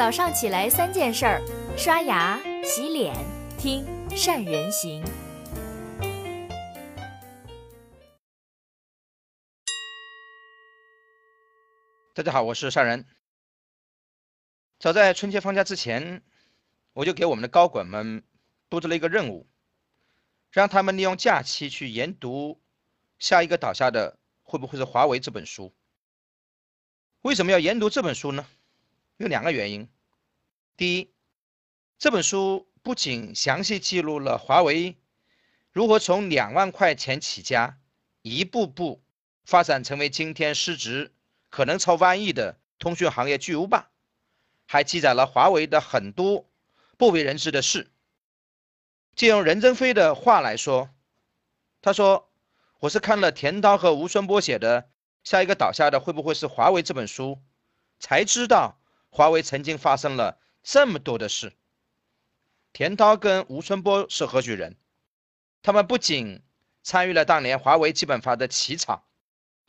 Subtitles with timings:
[0.00, 1.42] 早上起来三件事儿：
[1.76, 3.14] 刷牙、洗脸、
[3.58, 3.84] 听
[4.16, 5.04] 善人行。
[12.14, 13.04] 大家好，我是善人。
[14.78, 16.22] 早在春节放假之前，
[16.94, 18.24] 我就给我们的高管们
[18.70, 19.50] 布置了一个任务，
[20.50, 22.62] 让他们利用假期去研读
[23.18, 25.74] 下一个倒下的会不会是华为这本书。
[27.20, 28.46] 为什么要研读这本书呢？
[29.20, 29.86] 有两个原因。
[30.78, 31.10] 第一，
[31.98, 34.96] 这本书不仅详细记录了华为
[35.72, 37.78] 如何从两万块钱起家，
[38.22, 39.02] 一步步
[39.44, 41.12] 发展成为今天市值。
[41.50, 43.90] 可能超万亿的通讯行业巨无霸，
[44.66, 46.48] 还记载了华为的很多
[46.96, 47.90] 不为人知的事。
[49.14, 50.88] 借用任正非的话来说，
[51.82, 52.30] 他说
[52.80, 54.82] ：“我是看了田涛和吴春波写的
[55.24, 57.42] 《下一个倒下的会不会是华为》这本书，
[57.98, 58.79] 才知道
[59.10, 61.52] 华为曾经发生了这么多的事。”
[62.72, 64.76] 田涛跟吴春波是何许人？
[65.62, 66.42] 他们不仅
[66.82, 69.06] 参与了当年华为基本法的起草。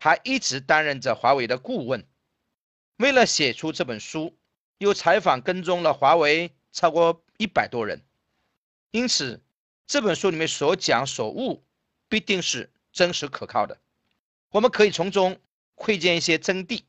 [0.04, 2.08] 还一直担任着华为的顾问，
[2.96, 4.36] 为了写出这本书，
[4.80, 8.02] 又采访跟踪了华为超过一百多人，
[8.90, 9.44] 因此
[9.86, 11.64] 这本书里面所讲所悟
[12.10, 13.80] 必定是真实可靠的，
[14.50, 15.40] 我们可以从中
[15.76, 16.82] 窥见一些真谛。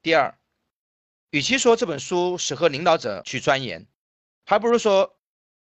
[0.00, 0.38] 第二，
[1.30, 3.86] 与其说这本书适合领导者去钻研，
[4.46, 5.18] 还不如说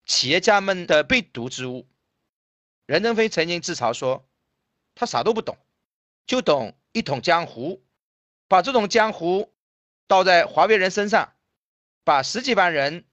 [0.06, 1.88] 企业家们的必读之物。
[2.86, 4.28] 任正非曾经自嘲说，
[4.94, 5.58] 他啥都不懂。
[6.26, 7.86] 就懂一统江湖，
[8.48, 9.54] 把这种江湖
[10.08, 11.34] 倒在华为人身上，
[12.04, 13.06] 把十几万人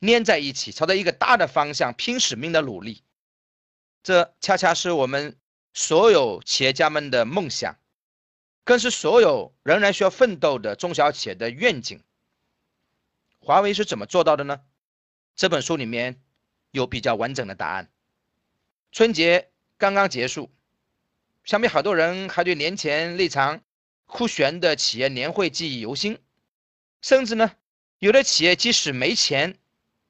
[0.00, 3.04] 粘在一起，朝着一个大的方向拼使命的努力，
[4.02, 5.38] 这恰恰是我们
[5.72, 7.76] 所有企业家们的梦想，
[8.64, 12.00] 更是所有仍然需要奋斗的中小企业的愿景。
[13.40, 14.60] 华为是怎么做到的呢？
[15.34, 16.20] 这本书里面
[16.70, 17.90] 有比较完整的答案。
[18.92, 20.50] 春节刚刚结束。
[21.44, 23.62] 想必好多人还对年前那场
[24.06, 26.20] 酷炫的企业年会记忆犹新，
[27.00, 27.56] 甚至呢，
[27.98, 29.58] 有的企业即使没钱，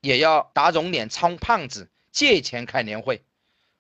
[0.02, 3.22] 也要打肿脸充胖子借钱开年会，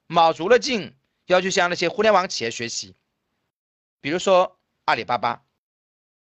[0.06, 0.94] 卯足了劲
[1.26, 2.94] 要去向那些互联网企业学习。
[4.00, 5.44] 比如说阿里巴巴，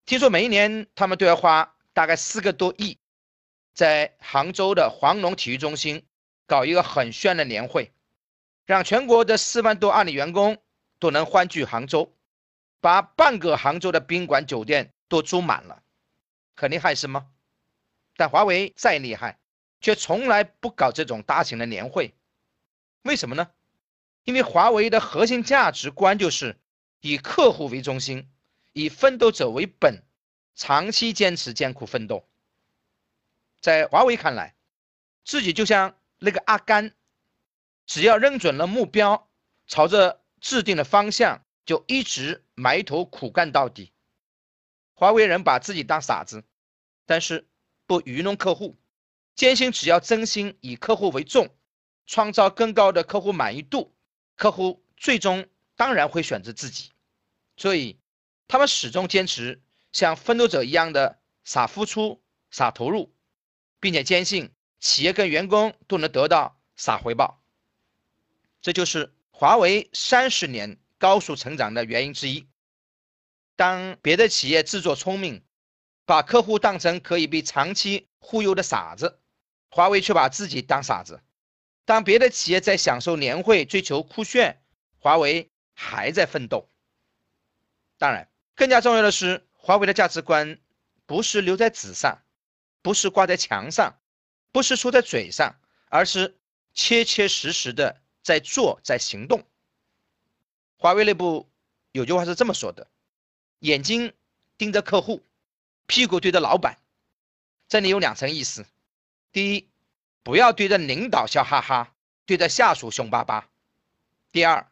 [0.05, 2.99] 听说每一年他们都要花大概四个多亿，
[3.75, 6.05] 在杭州的黄龙体育中心
[6.47, 7.93] 搞一个很炫的年会，
[8.67, 10.59] 让全国的四万多阿里员工。
[11.01, 12.13] 都能欢聚杭州，
[12.81, 15.85] 把半个杭州的宾馆酒店都租满了，
[16.57, 17.29] 很厉害是吗？
[18.17, 19.39] 但华为再厉害，
[19.81, 22.17] 却从来不搞这种大型的年会，
[23.03, 23.49] 为什么呢？
[24.25, 26.59] 因为华为的核心价值观就是
[26.99, 28.29] 以客户为中心，
[28.73, 30.03] 以奋斗者为本，
[30.55, 32.27] 长期坚持艰苦奋斗。
[33.61, 34.55] 在华为看来，
[35.25, 36.95] 自己就像那个阿甘，
[37.87, 39.29] 只要认准了目标，
[39.67, 40.21] 朝着。
[40.41, 43.91] 制定的方向，就一直埋头苦干到底。
[44.95, 46.45] 华为人把自己当傻子，
[47.07, 47.49] 但是
[47.87, 48.79] 不愚弄客户，
[49.35, 51.53] 坚信只要真心以客户为重，
[52.07, 53.93] 创造更高的客户满意度，
[54.37, 56.93] 客户最终当然会选择自己。
[57.57, 57.99] 所以，
[58.49, 62.21] 他们始终坚持像奋斗者一样的傻付出、
[62.51, 63.15] 傻投入，
[63.79, 64.51] 并且坚信
[64.81, 67.41] 企业跟员工都能得到傻回报。
[68.61, 69.15] 这就是。
[69.31, 72.49] 华为三十年高速成长的原因之一。
[73.55, 75.45] 当别的企业自作聪明，
[76.05, 79.21] 把客户当成可以被长期忽悠的傻子，
[79.71, 81.23] 华为却把自己当傻子。
[81.85, 84.61] 当别的企业在享受年会、追求酷炫，
[84.99, 86.69] 华为还在奋斗。
[87.97, 90.59] 当然，更加重要的是，华为的价值观
[91.07, 92.19] 不是留在纸上，
[92.83, 93.95] 不是挂在墙上，
[94.53, 95.55] 不是说在嘴上，
[95.89, 96.37] 而是
[96.75, 98.03] 切切实实的。
[98.21, 99.43] 在做，在行动。
[100.77, 101.49] 华为内部
[101.93, 102.87] 有句话是这么说的：
[103.61, 104.13] 眼睛
[104.59, 105.23] 盯着客户，
[105.87, 106.77] 屁股对着老板。
[107.69, 108.67] 这里有两层意思：
[109.33, 109.67] 第一，
[110.23, 111.95] 不要对着领导笑哈哈，
[112.27, 113.49] 对着下属凶巴巴；
[114.31, 114.71] 第二，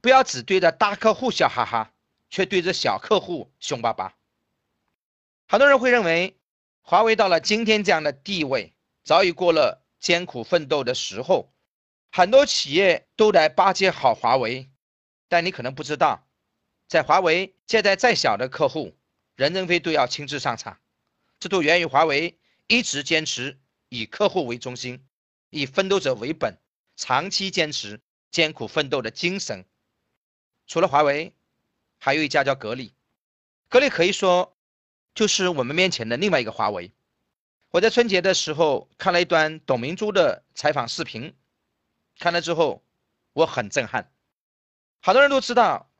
[0.00, 1.92] 不要只对着大客户笑哈哈，
[2.30, 4.16] 却对着小客户凶巴巴。
[5.48, 6.36] 很多人会认为，
[6.80, 8.74] 华为到了今天这样的地位，
[9.04, 11.52] 早已过了艰苦奋斗的时候。
[12.12, 14.70] 很多企业都来巴结好华为，
[15.28, 16.26] 但你可能不知道，
[16.88, 18.96] 在华为接待再小的客户，
[19.34, 20.78] 任正非都要亲自上场。
[21.38, 22.38] 这都源于华为
[22.68, 23.58] 一直坚持
[23.90, 25.06] 以客户为中心，
[25.50, 26.56] 以奋斗者为本，
[26.96, 28.00] 长期坚持
[28.30, 29.66] 艰苦奋斗的精神。
[30.66, 31.34] 除了华为，
[31.98, 32.94] 还有一家叫格力，
[33.68, 34.56] 格力可以说
[35.14, 36.92] 就是我们面前的另外一个华为。
[37.70, 41.34] 我在春节的时候看了一段董明珠的采访视频，
[42.18, 42.82] 看了之后
[43.32, 44.12] 我很震撼。
[45.00, 45.90] 好多人都知道，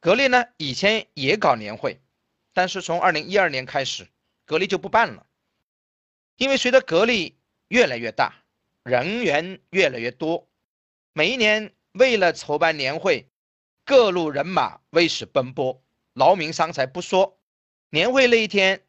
[0.00, 2.00] 格力呢以前也搞年会，
[2.52, 4.06] 但是从二零一二年开始，
[4.44, 5.26] 格力就不办了，
[6.36, 8.34] 因为随着格力越来越大，
[8.84, 10.48] 人员越来越多，
[11.12, 13.28] 每一年为了筹办年会，
[13.84, 15.82] 各路人马为此奔波，
[16.14, 17.38] 劳民伤财不说，
[17.90, 18.82] 年会那一天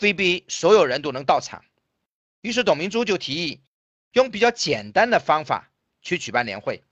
[0.00, 1.64] 未必所有人都能到场，
[2.40, 3.60] 于是董明珠就提议
[4.12, 5.70] 用比较简单的方法
[6.02, 6.82] 去举办年会，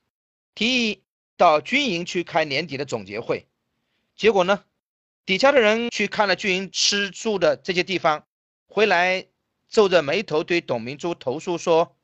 [0.55, 1.03] 提议。
[1.39, 3.47] 到军营去开年底的总结会，
[4.17, 4.65] 结果呢，
[5.25, 8.27] 底下的人去看了军营吃住的这些地方，
[8.67, 9.25] 回来
[9.69, 11.97] 皱着眉头对董明珠投诉说，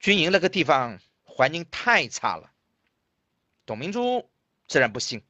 [0.00, 2.52] 军营那个地方环境太差了。
[3.70, 4.28] 董明珠
[4.66, 5.22] 自然不信，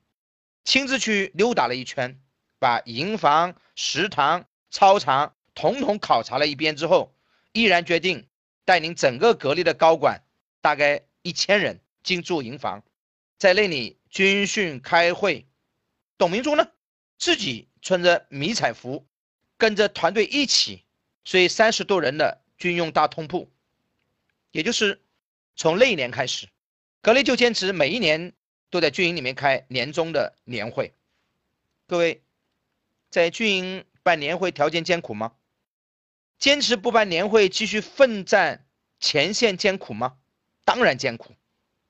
[0.65, 2.19] 亲自去溜达了一圈，
[2.59, 7.15] 把营房、食堂、操场统统考察了一遍之后，
[7.53, 8.27] 毅然决定
[8.65, 10.25] 带领整个格力的高管，
[10.63, 11.79] 大概一千人。
[12.03, 12.83] 进驻营房，
[13.37, 15.47] 在那里军训开会。
[16.17, 16.67] 董明珠呢，
[17.19, 19.07] 自己穿着迷彩服，
[19.59, 20.87] 跟着团队一起
[21.25, 23.53] 睡三十多人的军用大通铺。
[24.51, 25.03] 也就是
[25.57, 26.49] 从那一年开始，
[27.03, 28.35] 格力就坚持每一年
[28.69, 30.93] 都在军营里面开年终的年会。
[31.87, 32.23] 各位，
[33.09, 35.33] 在军营办年会条件艰苦吗？
[36.39, 38.67] 坚持不办年会，继续奋战
[38.99, 40.19] 前线艰苦吗？
[40.65, 41.35] 当然艰苦。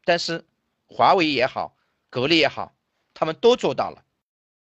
[0.05, 0.45] 但是，
[0.87, 1.77] 华为也好，
[2.09, 2.77] 格力也好，
[3.13, 4.05] 他们都做到了。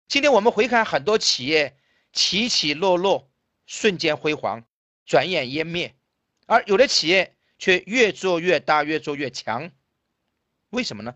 [0.08, 1.78] 今天我们回看很多企业
[2.12, 3.30] 起起落落，
[3.66, 4.66] 瞬间辉煌，
[5.06, 5.96] 转眼湮灭，
[6.48, 9.72] 而有的企业却越做越大，越做越强。
[10.74, 11.16] 为什么呢？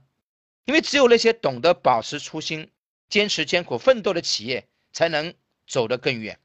[0.65, 2.71] 因为只有那些懂得保持初心、
[3.09, 5.33] 坚持艰苦奋斗的企业，才能
[5.65, 6.39] 走得更远。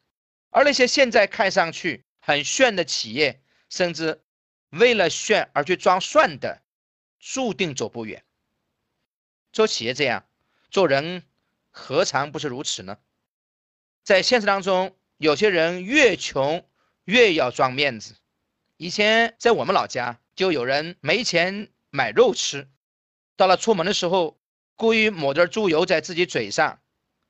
[0.49, 4.23] 而那些现在看上去很炫的企业，甚至
[4.71, 6.63] 为了炫而去装蒜的。
[7.25, 8.25] 注定走不远。
[9.53, 10.27] 做企业这样，
[10.73, 11.23] 做人
[11.71, 12.99] 何尝不是如此呢？
[14.03, 16.67] 在现实当中，有些人越穷
[17.05, 18.17] 越要装面子。
[18.77, 22.69] 以前在我们老家，就有人没钱买肉吃，
[23.37, 24.39] 到了出门的时候，
[24.77, 26.81] 故意抹点猪油在自己嘴上，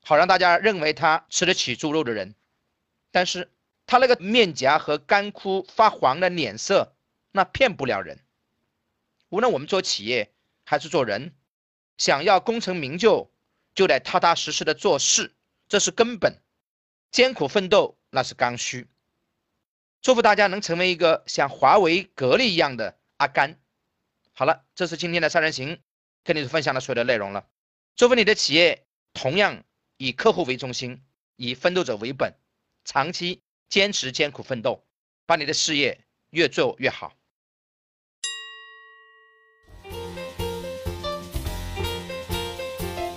[0.02, 2.34] 好让大家认为他吃得起猪肉的人。
[3.10, 3.50] 但是
[3.86, 6.94] 他那个面颊和干枯发黄的脸色，
[7.30, 8.18] 那骗不了人。
[9.28, 10.32] 无论我们做企业
[10.64, 11.34] 还是做人，
[11.98, 13.30] 想要功成名就，
[13.74, 15.34] 就得踏踏实实的做事，
[15.68, 16.38] 这是根本。
[17.10, 18.88] 艰苦奋斗那是刚需。
[20.00, 23.58] 祝福大家能成为一个像华为、格力一样的阿甘。
[24.32, 25.78] 好了，这是今天的三人行，
[26.24, 27.46] 跟你分享的所有的内容了。
[27.96, 29.64] 祝福你的企业同样
[29.96, 31.02] 以客户为中心，
[31.36, 32.34] 以奋斗者为本，
[32.84, 34.84] 长期坚持艰苦奋斗，
[35.26, 37.12] 把你的事业越做越好。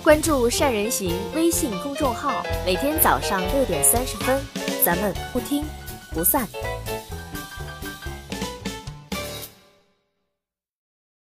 [0.02, 4.40] 关注善人行微信公众号，每天早上六点三十分，
[4.84, 5.64] 咱们不听
[6.12, 6.46] 不散。